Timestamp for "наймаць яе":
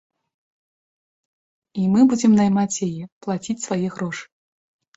2.41-3.03